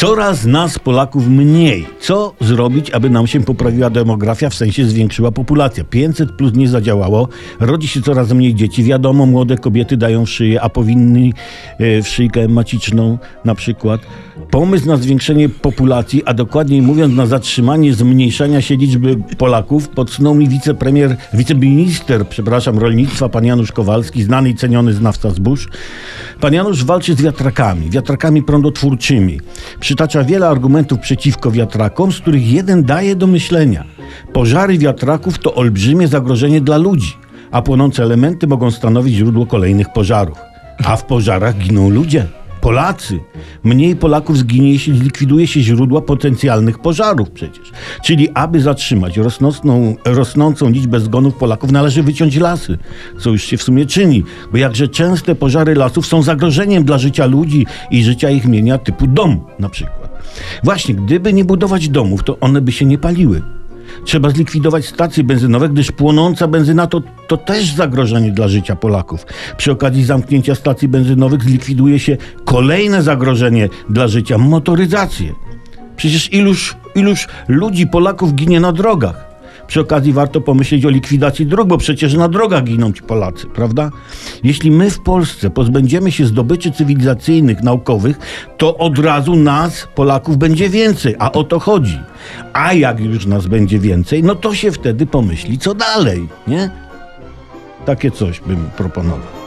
Coraz 0.00 0.46
nas, 0.46 0.78
Polaków, 0.78 1.28
mniej. 1.28 1.86
Co 2.00 2.34
zrobić, 2.40 2.90
aby 2.90 3.10
nam 3.10 3.26
się 3.26 3.40
poprawiła 3.40 3.90
demografia, 3.90 4.50
w 4.50 4.54
sensie 4.54 4.84
zwiększyła 4.84 5.32
populacja? 5.32 5.84
500 5.84 6.32
plus 6.32 6.54
nie 6.54 6.68
zadziałało, 6.68 7.28
rodzi 7.60 7.88
się 7.88 8.02
coraz 8.02 8.32
mniej 8.32 8.54
dzieci. 8.54 8.84
Wiadomo, 8.84 9.26
młode 9.26 9.56
kobiety 9.56 9.96
dają 9.96 10.26
szyję, 10.26 10.62
a 10.62 10.68
powinny 10.68 11.30
e, 11.78 12.02
w 12.02 12.08
szyjkę 12.08 12.48
maciczną 12.48 13.18
na 13.44 13.54
przykład. 13.54 14.00
Pomysł 14.50 14.86
na 14.86 14.96
zwiększenie 14.96 15.48
populacji, 15.48 16.22
a 16.24 16.34
dokładniej 16.34 16.82
mówiąc 16.82 17.14
na 17.14 17.26
zatrzymanie 17.26 17.94
zmniejszania 17.94 18.60
się 18.60 18.76
liczby 18.76 19.16
Polaków, 19.38 19.88
podsunął 19.88 20.34
mi 20.34 20.48
wicepremier, 20.48 21.16
wiceminister, 21.34 22.28
przepraszam, 22.28 22.78
rolnictwa, 22.78 23.28
pan 23.28 23.44
Janusz 23.44 23.72
Kowalski, 23.72 24.22
znany 24.22 24.50
i 24.50 24.54
ceniony 24.54 24.92
znawca 24.92 25.30
zbóż. 25.30 25.68
Pan 26.40 26.54
Janusz 26.54 26.84
walczy 26.84 27.14
z 27.14 27.22
wiatrakami, 27.22 27.90
wiatrakami 27.90 28.42
prądotwórczymi. 28.42 29.40
Przytacza 29.80 30.24
wiele 30.24 30.48
argumentów 30.48 30.98
przeciwko 30.98 31.50
wiatrakom, 31.50 32.12
z 32.12 32.20
których 32.20 32.52
jeden 32.52 32.84
daje 32.84 33.16
do 33.16 33.26
myślenia. 33.26 33.84
Pożary 34.32 34.78
wiatraków 34.78 35.38
to 35.38 35.54
olbrzymie 35.54 36.08
zagrożenie 36.08 36.60
dla 36.60 36.76
ludzi, 36.76 37.16
a 37.50 37.62
płonące 37.62 38.02
elementy 38.02 38.46
mogą 38.46 38.70
stanowić 38.70 39.14
źródło 39.14 39.46
kolejnych 39.46 39.92
pożarów. 39.92 40.38
A 40.84 40.96
w 40.96 41.04
pożarach 41.04 41.58
giną 41.58 41.90
ludzie. 41.90 42.26
Polacy. 42.60 43.20
Mniej 43.64 43.96
Polaków 43.96 44.38
zginie, 44.38 44.72
jeśli 44.72 44.98
zlikwiduje 44.98 45.46
się 45.46 45.60
źródła 45.60 46.00
potencjalnych 46.00 46.78
pożarów 46.78 47.30
przecież. 47.30 47.70
Czyli 48.04 48.28
aby 48.34 48.60
zatrzymać 48.60 49.16
rosnącą, 49.16 49.96
rosnącą 50.04 50.70
liczbę 50.70 51.00
zgonów 51.00 51.34
Polaków, 51.34 51.72
należy 51.72 52.02
wyciąć 52.02 52.36
lasy, 52.36 52.78
co 53.18 53.30
już 53.30 53.44
się 53.44 53.56
w 53.56 53.62
sumie 53.62 53.86
czyni. 53.86 54.24
Bo 54.52 54.58
jakże 54.58 54.88
częste 54.88 55.34
pożary 55.34 55.74
lasów 55.74 56.06
są 56.06 56.22
zagrożeniem 56.22 56.84
dla 56.84 56.98
życia 56.98 57.26
ludzi 57.26 57.66
i 57.90 58.04
życia 58.04 58.30
ich 58.30 58.44
mienia 58.44 58.78
typu 58.78 59.06
dom 59.06 59.40
na 59.58 59.68
przykład. 59.68 60.00
Właśnie, 60.64 60.94
gdyby 60.94 61.32
nie 61.32 61.44
budować 61.44 61.88
domów, 61.88 62.24
to 62.24 62.38
one 62.40 62.60
by 62.60 62.72
się 62.72 62.86
nie 62.86 62.98
paliły. 62.98 63.42
Trzeba 64.04 64.30
zlikwidować 64.30 64.86
stacje 64.86 65.24
benzynowe, 65.24 65.68
gdyż 65.68 65.92
płonąca 65.92 66.48
benzyna 66.48 66.86
to, 66.86 67.02
to 67.28 67.36
też 67.36 67.74
zagrożenie 67.74 68.32
dla 68.32 68.48
życia 68.48 68.76
Polaków. 68.76 69.26
Przy 69.56 69.72
okazji 69.72 70.04
zamknięcia 70.04 70.54
stacji 70.54 70.88
benzynowych 70.88 71.42
zlikwiduje 71.42 71.98
się 71.98 72.16
kolejne 72.44 73.02
zagrożenie 73.02 73.68
dla 73.88 74.08
życia 74.08 74.38
motoryzację. 74.38 75.34
Przecież 75.96 76.32
iluż, 76.32 76.76
iluż 76.94 77.28
ludzi, 77.48 77.86
Polaków 77.86 78.34
ginie 78.34 78.60
na 78.60 78.72
drogach. 78.72 79.29
Przy 79.66 79.80
okazji 79.80 80.12
warto 80.12 80.40
pomyśleć 80.40 80.86
o 80.86 80.90
likwidacji 80.90 81.46
dróg, 81.46 81.68
bo 81.68 81.78
przecież 81.78 82.14
na 82.14 82.28
drogach 82.28 82.64
giną 82.64 82.92
ci 82.92 83.02
Polacy, 83.02 83.46
prawda? 83.46 83.90
Jeśli 84.44 84.70
my 84.70 84.90
w 84.90 85.00
Polsce 85.00 85.50
pozbędziemy 85.50 86.12
się 86.12 86.26
zdobyczy 86.26 86.72
cywilizacyjnych, 86.72 87.62
naukowych, 87.62 88.18
to 88.56 88.76
od 88.76 88.98
razu 88.98 89.36
nas, 89.36 89.88
Polaków, 89.94 90.36
będzie 90.36 90.68
więcej, 90.68 91.14
a 91.18 91.32
o 91.32 91.44
to 91.44 91.58
chodzi. 91.58 91.98
A 92.52 92.72
jak 92.72 93.00
już 93.00 93.26
nas 93.26 93.46
będzie 93.46 93.78
więcej, 93.78 94.22
no 94.22 94.34
to 94.34 94.54
się 94.54 94.72
wtedy 94.72 95.06
pomyśli, 95.06 95.58
co 95.58 95.74
dalej, 95.74 96.28
nie? 96.46 96.70
Takie 97.84 98.10
coś 98.10 98.40
bym 98.40 98.70
proponował. 98.76 99.39